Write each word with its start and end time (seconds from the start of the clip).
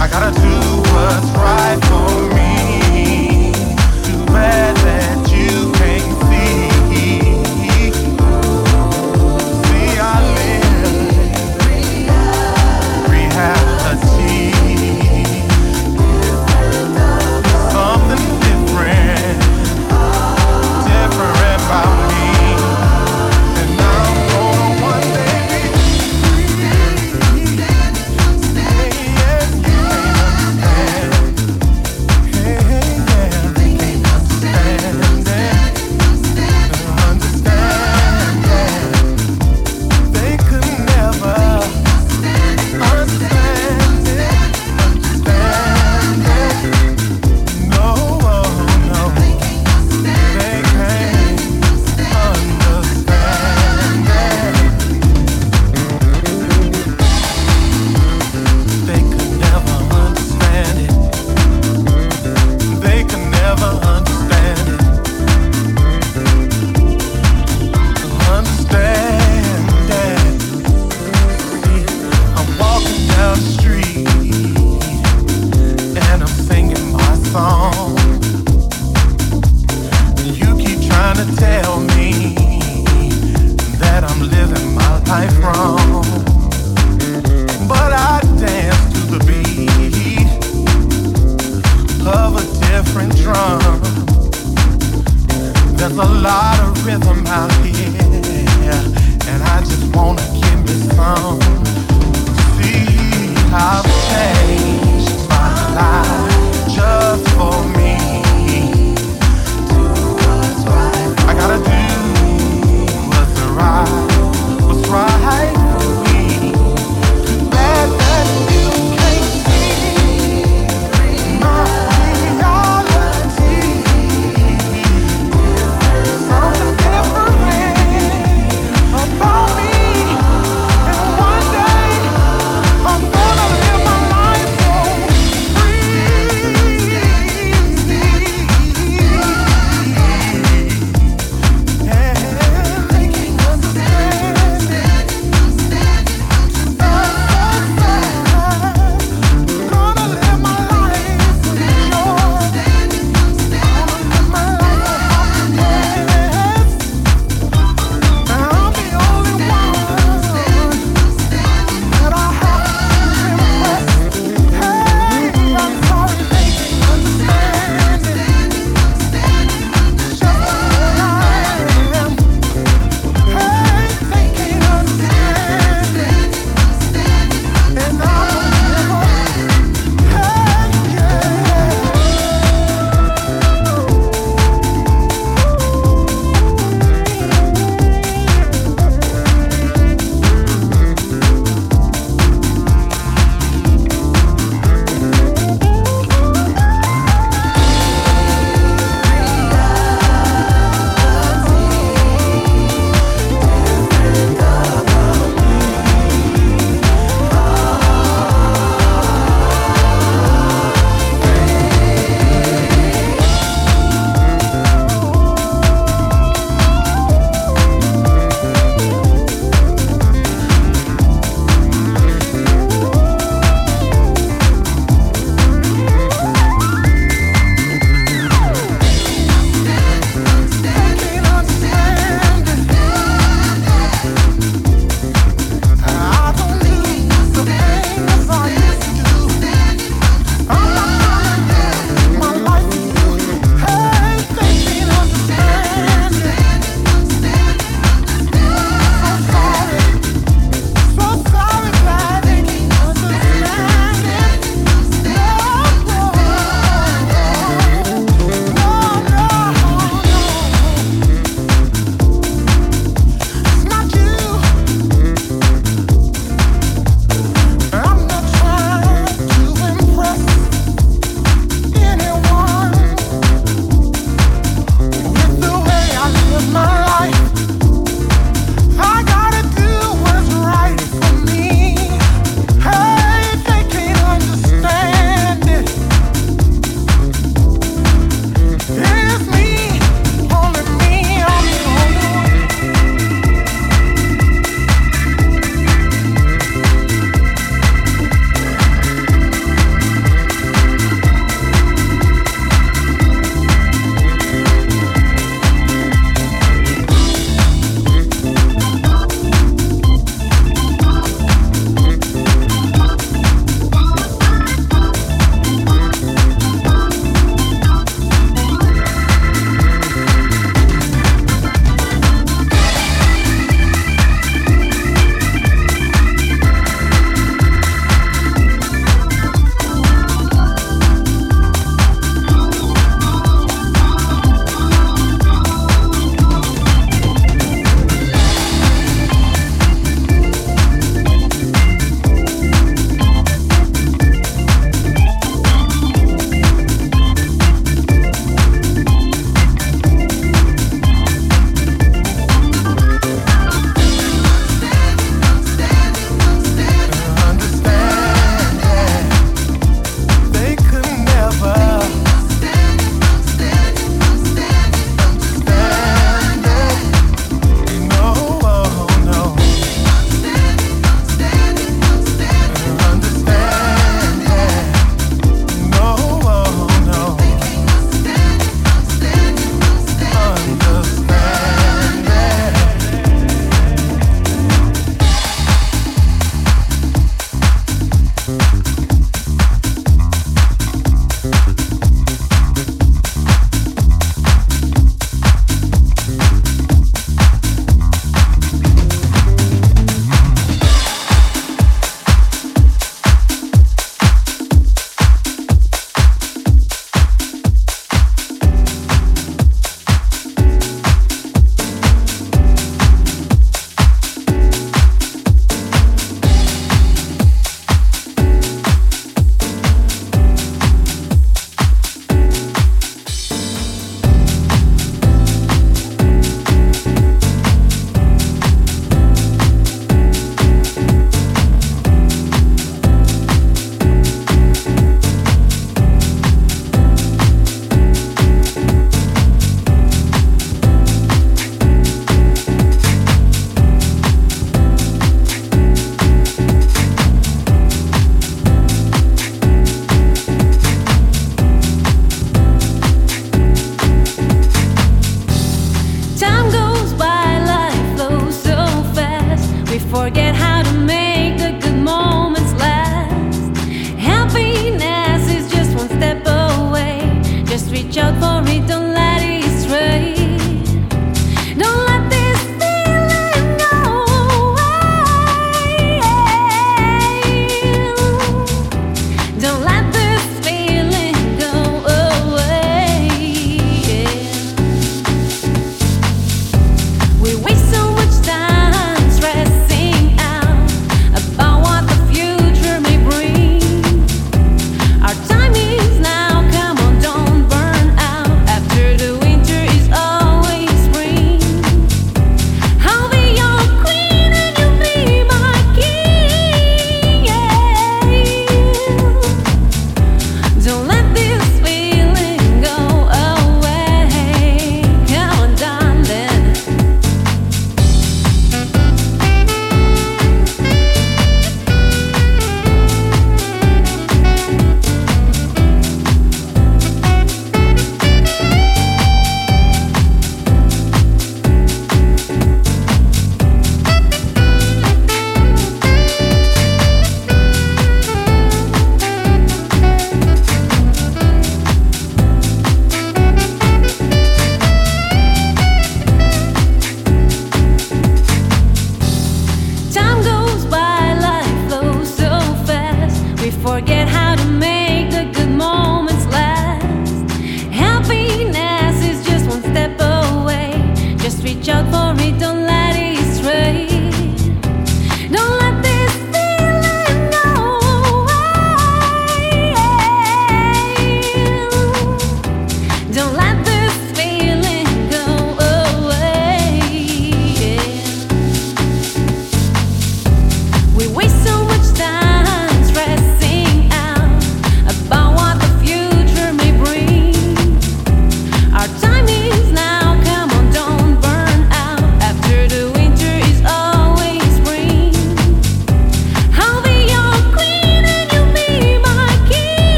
I 0.00 0.06
gotta 0.10 0.32
do 0.40 0.92
what's 0.92 1.30
right. 1.36 1.87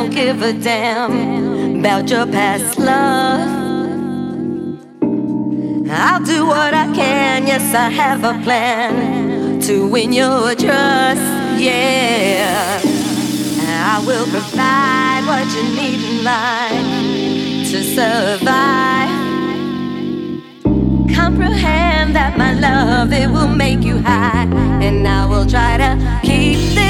Don't 0.00 0.10
give 0.10 0.40
a 0.42 0.52
damn 0.52 1.80
about 1.80 2.08
your 2.08 2.26
past 2.26 2.78
love. 2.78 3.48
I'll 5.90 6.24
do 6.24 6.46
what 6.46 6.72
I 6.72 6.86
can, 6.94 7.46
yes, 7.46 7.74
I 7.74 7.90
have 7.90 8.24
a 8.24 8.42
plan 8.42 9.60
to 9.62 9.86
win 9.88 10.12
your 10.12 10.54
trust, 10.54 11.20
yeah. 11.58 12.80
I 13.92 14.02
will 14.06 14.26
provide 14.26 15.22
what 15.26 15.46
you 15.54 15.64
need 15.78 16.00
in 16.10 16.24
life 16.24 17.70
to 17.70 17.78
survive. 17.98 19.10
Comprehend 21.14 22.14
that 22.14 22.38
my 22.38 22.52
love, 22.54 23.12
it 23.12 23.28
will 23.28 23.48
make 23.48 23.82
you 23.82 23.98
high, 23.98 24.46
and 24.80 25.06
I 25.06 25.26
will 25.26 25.46
try 25.46 25.76
to 25.76 26.20
keep 26.22 26.58
this 26.74 26.89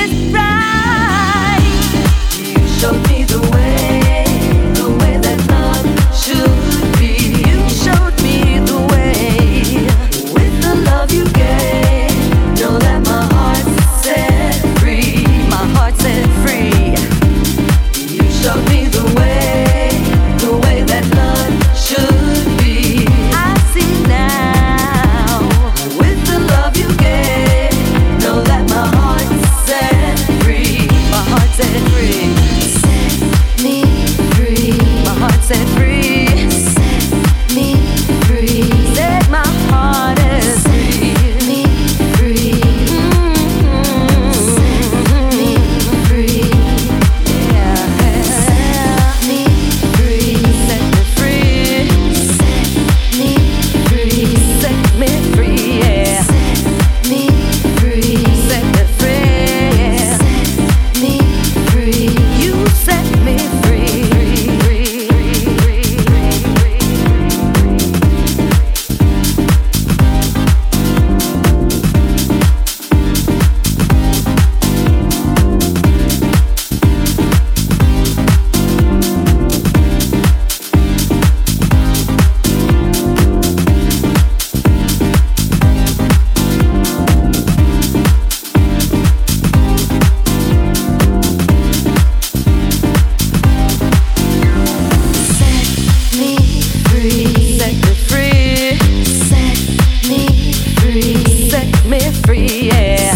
yeah. 102.60 103.09